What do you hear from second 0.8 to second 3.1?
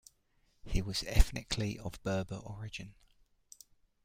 was ethnically of Berber origin.